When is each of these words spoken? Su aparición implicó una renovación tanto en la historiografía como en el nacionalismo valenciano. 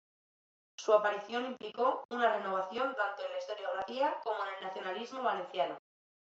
Su 0.79 0.93
aparición 0.93 1.45
implicó 1.45 2.03
una 2.09 2.35
renovación 2.35 2.95
tanto 2.95 3.23
en 3.23 3.33
la 3.33 3.37
historiografía 3.37 4.19
como 4.23 4.39
en 4.47 4.53
el 4.57 4.61
nacionalismo 4.63 5.21
valenciano. 5.21 5.77